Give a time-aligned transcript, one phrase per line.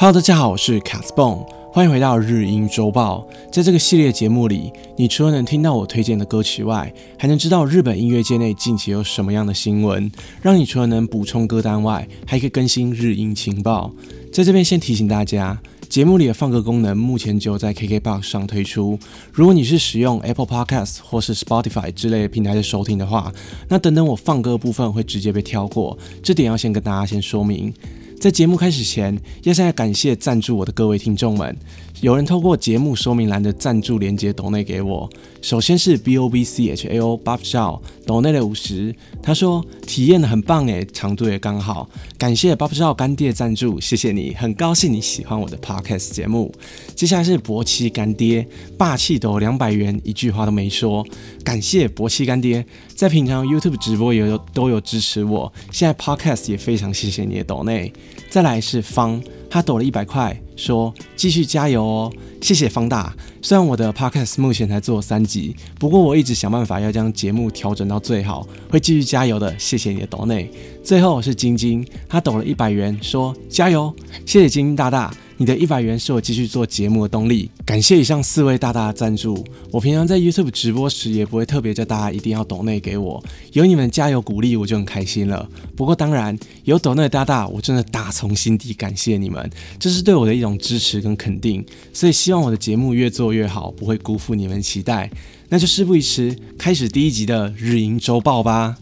[0.00, 3.26] Hello，大家好，我是卡斯蹦，欢迎回到日音周报。
[3.50, 10.08] 在这个系列节目里，你除了能听到我推荐的歌曲外，还能知道日本音乐界内近期有什么样的新闻，
[10.40, 13.92] 让你除了能补充歌单外，还可以更新日音情报。
[14.32, 18.96] 在这边先提醒大家，节目里的放歌功能目前只有在 KKBOX 上推出。
[19.32, 23.32] 如果你是使用 Apple Podcast 或是 Spotify 之类的平台在收听的话，
[23.68, 27.74] 那等等我放歌部分会直接被跳过，这点要先跟大家先说明。
[28.20, 31.56] 在节目开始前，要先来感谢赞助我的各位听众们。
[32.00, 35.08] 有人透过节目说明栏的赞助连接抖内给我。
[35.40, 41.88] 首先是 B O B C H A O Bob Shaw 抖内的五十，他说体验的很棒诶，长度也刚好。
[42.16, 46.52] 感谢 Bob Shaw 干爹赞助，谢谢你，很高兴你喜欢我的 Podcast 节目。
[46.94, 51.06] 接下来是博七干爹，霸气抖两百元，一句话都没说。
[51.44, 52.64] 感谢博七干爹，
[52.94, 57.92] 在平常 YouTube 直播也有都有支持我，现在 Podcast 也非常谢谢你的抖内。
[58.28, 60.38] 再来是方，他抖了一百块。
[60.56, 63.14] 说继续加油哦，谢谢方大。
[63.40, 69.56] 虽然我的 podcast 目前才做三集，不过我一直想办法要将节目调整到最好，会继续加油的。
[69.56, 70.50] 谢谢你的抖内。
[70.82, 73.94] 最后是晶晶，他抖了一百元，说加油，
[74.26, 75.14] 谢谢晶晶大大。
[75.40, 79.46] 你的一百元是我继续做节目的动力，感谢以上四位大大的赞助。
[79.70, 83.22] 我平常在 YouTube 直播时也不会特别叫大家一定要抖内给我，
[83.52, 85.48] 有你们加油鼓励我就很开心了。
[85.76, 91.64] 不过当然有抖内大大，我真的打从心底感谢你们，这是对我的一种支持跟肯定。
[91.92, 95.08] 所以希望我的节目越做越好，不会辜负你们期待。
[95.48, 98.76] 那就事不宜迟，开始第一集的日营周报吧。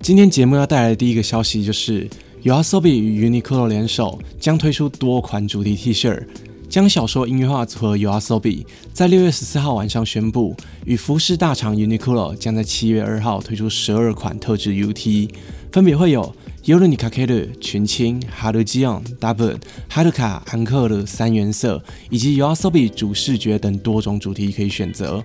[0.00, 2.08] 今天节目要带来的第一个消息就是。
[2.44, 6.22] YOASOBI 与 Uniqlo 联手，将推出多款主题 T 恤。
[6.68, 15.30] 将小说音乐化组合 YOASOBI 在六月十四号晚上宣布，与服饰大厂 Uniqlo 将在七月二号推出十二款特制 UT，
[15.72, 19.56] 分别会有 Yurunikakeru 群青、Harujion、Double、
[19.90, 25.24] Haruka、安克的三原色，以及 YOASOBI 主视觉等多种主题可以选择。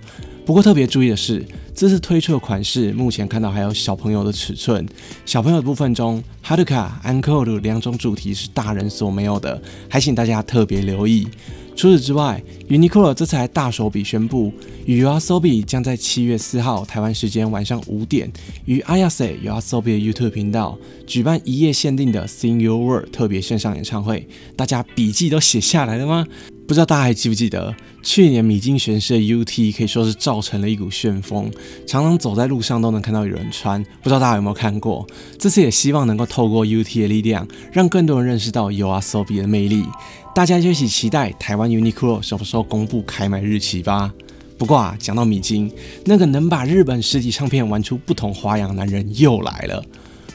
[0.50, 1.46] 不过特别注意的是，
[1.76, 4.84] 这次推出的款式目前看到还有小朋友的尺寸。
[5.24, 11.28] 小朋友的部分中，Haruka、Ankle 两种主题是大人所没有的，还请大家特别留意。
[11.76, 14.52] 除此之外，Uniqlo 这次还大手笔宣布，
[14.86, 18.28] 与 YOASOBI 将在七月四号台湾时间晚上五点，
[18.64, 24.28] 与 Ayase YOASOBI 的 YouTube 频道举办一夜限定的 Sing Your Word 特别线上演唱会。
[24.56, 26.26] 大家笔记都写下来了吗？
[26.70, 31.50] 不知道大家还记不记得，去年米津玄师的 UT 可以说是造成了一股旋风，
[31.84, 33.82] 常常走在路上都能看到有人穿。
[34.00, 35.04] 不知道大家有没有看过？
[35.36, 39.84] 这次也希望能够透过 UT 的力量，让更多人认识到 YOASOBI 的魅力。
[40.32, 44.14] 大家就一起期待台湾 Uniqlo 什么时候公布开卖日期吧。
[44.56, 45.68] 不过啊，讲到米津，
[46.04, 49.84] 那个能把日本实体唱片玩出不同花样的男人又来了。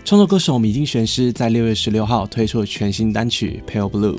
[0.03, 4.17] 创作歌手米津玄师在六月十六号推出了全新单曲《Pale Blue》。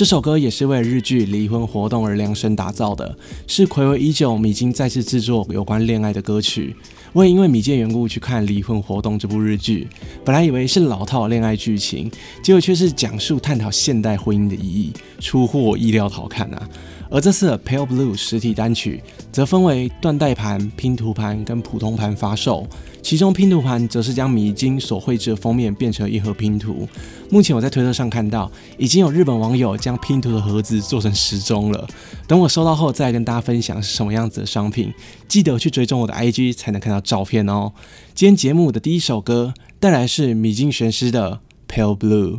[0.00, 3.14] 这首歌也是为日剧《离婚活动》而量身打造的，
[3.46, 6.74] 是暌违已久米津再次制作有关恋爱的歌曲。
[7.12, 9.86] 我也因为米津缘故去看《离婚活动》这部日剧，
[10.24, 12.10] 本来以为是老套恋爱剧情，
[12.42, 16.66] 结果却是讲述探讨现代婚姻的意义，出乎我意料好看啊！
[17.10, 22.66] 而这次的《Pale Blue》实体单曲则分为缎带盘、拼图盘跟普通盘发售。
[23.02, 26.86] 其中拼图盘则是将米津所绘制的封面变成一盒拼图。
[27.30, 31.88] 目前我在推特上看到，已经有日本网友将拼图的盒子做成时钟了。
[32.28, 34.92] 等我收到后再跟大家分享是什么样子的商品。
[35.26, 37.72] 记得去追踪我的 IG 才能看到照片哦。
[38.14, 41.40] 今天节目的第一首歌带来是米津玄师的
[41.74, 42.36] 《Pale Blue》。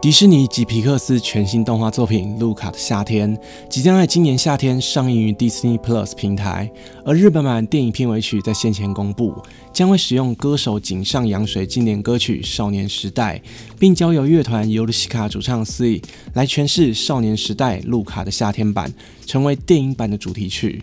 [0.00, 3.36] 迪士尼及皮克斯全新动画作品《路卡的夏天》
[3.68, 6.70] 即将在今年夏天上映于 Disney Plus 平台，
[7.04, 9.34] 而日本版电影片尾曲在先前公布，
[9.72, 13.38] 将会使用歌手井上洋水经典歌曲《少年时代》，
[13.76, 16.00] 并交由乐团尤鲁西卡主唱 C
[16.34, 18.94] 来诠释《少年时代》路卡的夏天版，
[19.26, 20.80] 成为电影版的主题曲。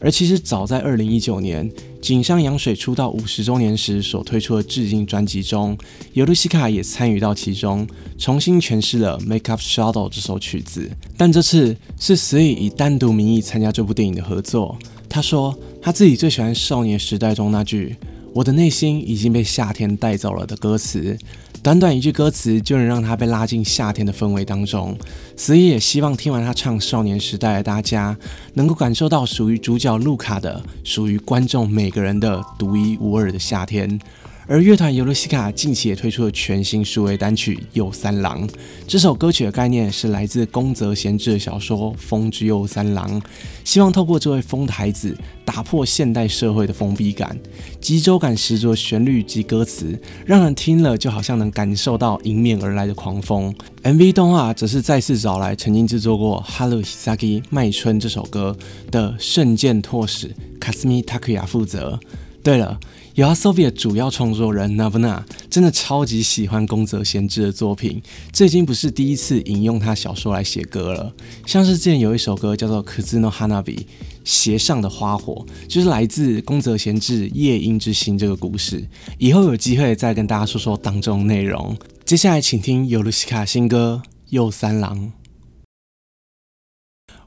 [0.00, 1.70] 而其实早在二零一九年，
[2.02, 5.76] 井上洋水出道五十周年时所推出的致敬专辑中，
[6.12, 7.86] 尤露西卡也参与到其中，
[8.18, 10.90] 重新诠释了《Make Up Shadow》这首曲子。
[11.16, 14.78] 但这次是 s i 以单独名义参加这部电影的合作。
[15.08, 17.96] 他说他自己最喜欢《少年时代》中那句
[18.36, 21.16] “我的内心已经被夏天带走了”的歌词。
[21.62, 24.94] 短短一句歌词就能让他被拉进夏天的氛围当中，
[25.34, 28.14] 所以也希望听完他唱《少年时代》的大家，
[28.52, 33.98] 能够感受到属于主角路卡的、属于观众每个人的独一无二的夏天。
[34.48, 38.46] 而乐团尤罗西卡近期也推出了全新数位单曲《右三郎》。
[38.86, 43.20] 这首歌曲的概念是来自宫泽贤治的小说《风之右三郎》，
[43.64, 47.36] 希望透过这位风的孩子打破现代社会的封闭感。
[47.80, 53.52] 极州感十足的旋律及歌词，让人听了就好像能感受到迎面而来的狂风。
[53.82, 58.56] MV 动画则是再次找来曾经制作过《Hello Hisaki》麦春这首歌
[58.92, 61.98] 的圣剑拓史 Kasumi Takuya 负责。
[62.44, 62.78] 对了。
[63.16, 71.10] 有阿 Sophia 主要创作人 Navna 真的超级喜欢宫泽贤治的作品，这已经不是第一次引用他小说来写歌了。
[71.46, 73.76] 像是之前有一首歌叫做《Kuzuno Hanabi》，
[74.22, 78.86] 斜上的花火，就是来自宫泽贤治《夜莺之心》这个故事。
[79.16, 81.74] 以后有机会再跟大家说说当中内容。
[82.04, 84.94] 接下来请听尤露西卡新歌《右三郎》。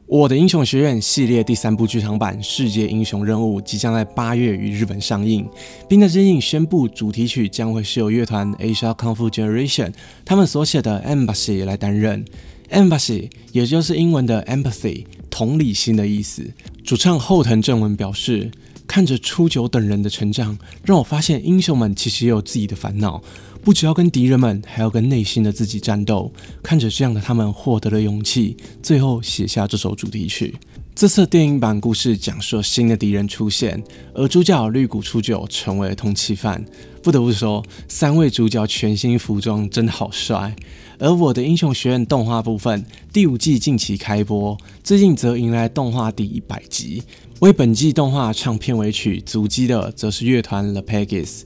[0.10, 5.48] 我的英雄学院系列第三部剧场版《世界英雄任务》即将在八月于日本上映，
[5.88, 9.94] 并在最近宣布主题曲将会是由乐团 Asia Kung Fu Generation
[10.26, 12.26] 他们所写的 Embassy 来担任。
[12.72, 16.44] Embassy 也就是英文的 Empathy 同理心的意思。
[16.84, 18.50] 主唱后藤正文表示
[18.88, 23.22] ：“看着初九等人的成长，让我发现英雄们其实也有自己的烦恼。”
[23.62, 26.32] 不只要跟敌人们，还要跟内心的自己战斗。
[26.64, 30.56] 看着这样的他们获得了勇气，最后写下这首主题曲。
[30.96, 33.82] 这次电影版故事讲述了新的敌人出现，
[34.14, 36.64] 而主角绿谷初九成为了通缉犯。
[37.02, 40.54] 不得不说，三位主角全新服装真的好帅。
[40.98, 47.02] 而我的英雄学院动画部分第五季近期开播，最近则迎来动画第一百集。
[47.40, 51.44] 为本季动画唱片尾曲足迹的，则是乐团 The Pegasus。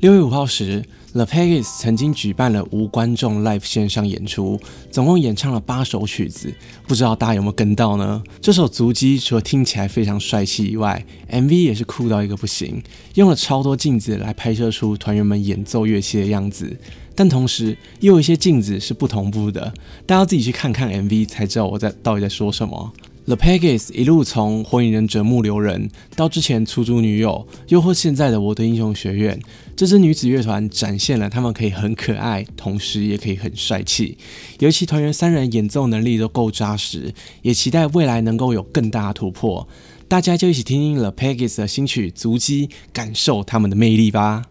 [0.00, 0.84] 六月五号时。
[1.16, 4.60] The Pegasus 曾经举办了无观众 live 线上演出，
[4.90, 6.52] 总共演唱了八首曲子，
[6.86, 8.22] 不知道大家有没有跟到呢？
[8.38, 12.82] 这首足迹除了听起来非常帅气以外，MV 也是酷到一个不行，
[13.14, 16.76] 用了超多镜子来拍摄出团员们演奏乐器的样子，
[17.14, 19.72] 但同时又有一些镜子是不同步的，
[20.04, 22.92] 大家自己去看看 MV 才知道我在到底在说什么。
[23.26, 29.40] The Pegas 一路从火影忍者木流人到之前出租女友，又或现在的我的英雄学院，
[29.74, 34.16] 这支女子乐团展现了他们可以很可爱，同时也可以很帅气。
[34.60, 37.12] 尤其团员三人演奏能力都够扎实，
[37.42, 39.66] 也期待未来能够有更大的突破。
[40.06, 44.44] 大家就一起听听 The Pegas 的新曲《足迹》，感受他们的魅力吧。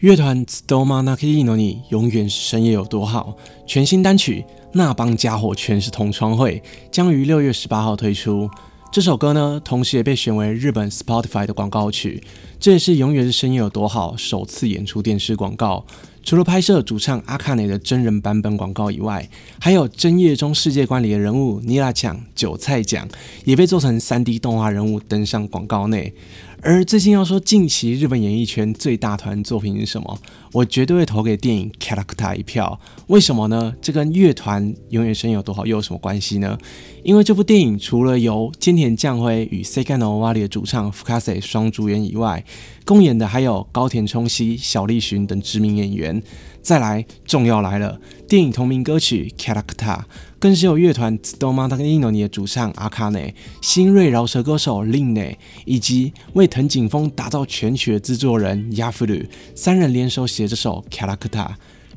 [0.00, 3.36] 乐团 Stoma Nakino 永远是深夜有多好，
[3.66, 4.42] 全新单曲。
[4.72, 8.48] 那帮家伙全是同窗会，将于六月十八号推出。
[8.90, 12.22] 这首歌呢，同时也被选为日本 Spotify 的广告曲。
[12.58, 15.84] 这也是《永远是深夜有多好》首次演出电视广告。
[16.22, 23.08] 除了拍摄主唱阿卡内的真人版本广告以外，还有真夜中世界观里的人物尼拉酱、韭菜奖
[23.44, 26.12] 也被做成 3D 动画人物登上广告内。
[26.62, 30.18] 而最近要说近期日本演艺圈最大团作品是什么？
[30.52, 32.80] 我绝对会投给电影《Character》一票。
[33.06, 33.74] 为什么呢？
[33.80, 36.58] 这跟乐团永远声有多好又有什么关系呢？
[37.02, 42.44] 因为这部电影除了由菅田将晖与 Sekano Wari 的主唱 Fukase 双主演以外，
[42.84, 46.22] 共演的还有高田充希、小栗旬等知名演员。
[46.62, 47.98] 再来，重要来了，
[48.28, 49.96] 电影同名歌曲《Character》
[50.38, 61.28] 更是由乐团 Stomatino 的主唱阿卡内、新锐饶舌歌手 Lin 内以及为藤井风打造全曲的制作人 Yafuru 三人联手写写这首《Character》。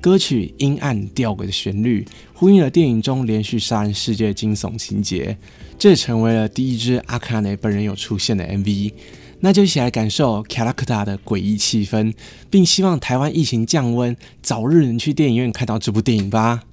[0.01, 5.38] 歌曲阴暗吊诡的旋律，呼应了电影中连续杀人事件的惊悚情节，
[5.80, 8.92] 这也成为了第一支阿卡内本人有出现的 MV。
[9.40, 12.13] 那就一起来感受《Character》的诡异气氛，
[12.50, 16.64] 并希望台湾疫情降温，早日能去电影院看到这部电影吧。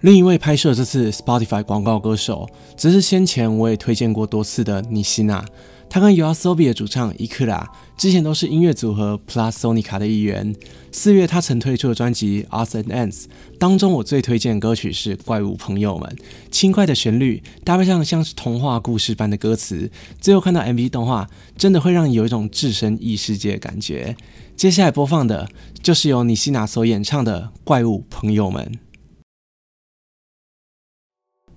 [0.00, 5.44] 另一位拍摄这次 Spotify 广告歌手，则是先前我也推荐过多次的妮希娜。
[5.88, 10.54] 他跟 Yoasobi 的主唱伊克拉之前都是音乐组合 Plusonica 的一员。
[10.90, 13.22] 四月他曾推出的专辑《Arts and Ends》
[13.58, 16.08] 当中，我最推荐的歌曲是《怪物朋友们》。
[16.50, 24.16] 轻快的旋律搭配上像是童话故事般的歌词，最后看到 MV 动画，真的会让你有一种置身异世界的感觉。
[24.56, 25.48] 接下来播放的
[25.82, 28.64] 就是由尼西娜所演唱的《怪物朋友们》。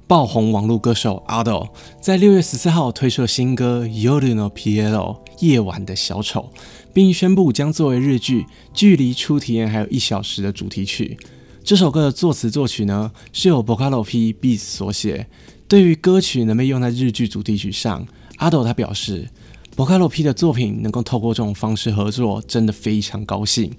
[0.08, 1.68] 爆红网络歌手 Ado
[2.00, 4.92] 在六月十四号推出新歌《Yoru no Piero》
[5.40, 6.50] 夜晚的小丑，
[6.94, 11.18] 并宣布将作为日剧《距离初体验》还有一小时的主题曲。
[11.62, 15.28] 这首歌的作词作曲呢是由 Bocalo P Beats 所写。
[15.68, 19.28] 对于歌曲能被用在日剧主题曲上，Ado 他表示
[19.78, 23.72] ，Bocalo P 的作品能够透过这种方式合作，真的非常高兴。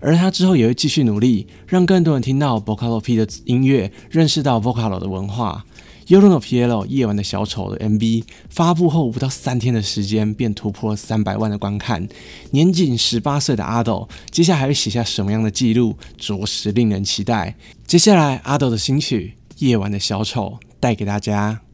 [0.00, 5.64] 而他之后也会继续努力，让更多人听到 Bocalo P 的音乐，认识到 Vocalo 的文化。
[6.08, 12.06] Young of Yellow 夜晚的小丑的 MV 发布后不到三天的时间，便突破了三百万的观看。
[12.52, 17.56] 年仅十八岁的阿斗，接下来还会写下什么样的记录，着实令人期待。
[17.88, 19.34] 接下来，阿斗的新曲
[19.66, 21.65] 《夜晚的小丑》带给大家。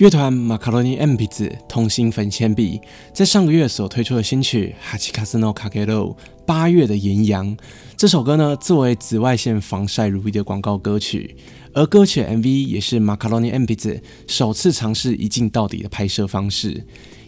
[0.00, 2.80] 乐团马卡罗尼 M 笔子通心粉铅笔
[3.12, 6.16] 在上个月所推出的新曲《Hachikasno k a g e r o》
[6.46, 7.54] 八月的炎阳
[7.98, 11.36] 这首歌呢，作为紫外线防晒乳液的广告歌曲，
[11.74, 16.82] 而歌曲 MV 也是马卡罗尼 M 笔子首次尝试一镜到底的拍摄方式。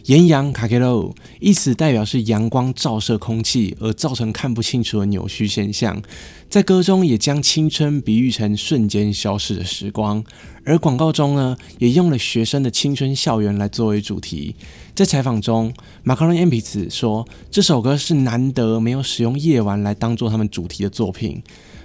[0.07, 6.03] 炎阳卡克罗意思代表是阳光照射空气而造成看不清楚的扭曲现象，
[6.49, 10.25] 在歌中也将青春比喻成瞬间消逝的时光，
[10.65, 14.57] 而广告中呢也用了学生的青春校园来作为主题。
[14.95, 21.41] 在采访中，马克龙恩比子说这首歌是难得没有使用夜晚来当做他们主题的作品。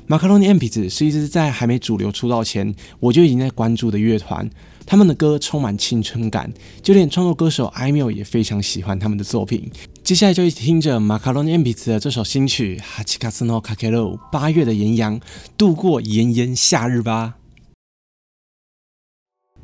[0.10, 4.50] 马卡龙尼 M 皮子是一支在还没主流出道前我就已经在关注的乐团，
[4.86, 6.50] 他们的歌充满青春感，
[6.82, 9.70] 就连创作歌手艾缪也非常喜欢他们的作品。
[10.06, 15.20] 接下来就一起听着马卡龙尼 M 皮子的这首新曲《哈奇卡斯诺卡克罗》，八月的炎阳，
[15.58, 17.36] 度过炎炎夏日吧。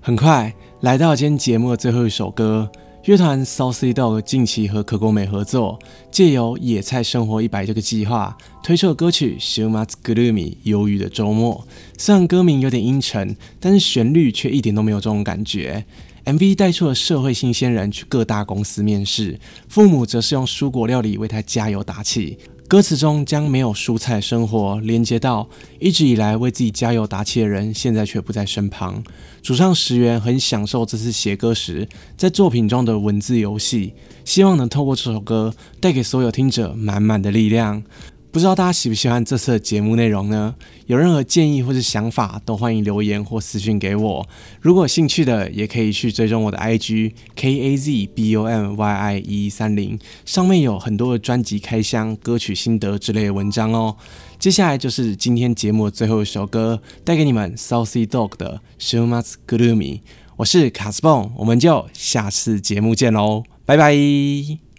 [0.02, 2.70] 很快来到今天节目的最后一首歌。
[3.06, 5.78] 乐团 South Dog 近期和可口美合作，
[6.10, 11.68] 借由野菜生活一百这个计划，推出了歌曲《s h u m a t Gloomy 忧郁的周末》。
[12.02, 15.84] 虽然歌名有点阴沉，但是旋律却一点都没有这种感觉。
[16.24, 22.38] MV 带出了社会新鲜人去各大公司面试，父母则是用蔬果料理为他加油打气。
[22.74, 25.48] 歌词中将没有蔬菜生活连接到
[25.80, 29.04] 一直以来为自己加油打气的人，现在却不在身旁。
[29.44, 31.88] 主唱石原很享受这次写歌时
[32.18, 33.94] 在作品中的文字游戏，
[34.26, 37.84] 希望能透过这首歌带给所有听者满满的力量。
[38.34, 40.56] 不知道大家喜不喜欢这次的节目内容呢？
[40.88, 44.28] 有任何建议或是想法，都欢迎留言或私讯给我。
[44.60, 53.96] 如果有兴趣的，也可以去追踪我的 IG K A Z B O M Y I 一一三零，上面有很多的专辑开箱、歌曲心得之类的文章哦。
[54.40, 60.00] 接下来就是今天节目最后一首歌，带给你们 Southie Dog 的 So Much Gloomy。
[60.38, 64.73] 我是卡斯蹦，我们就下次节目见喽，拜拜。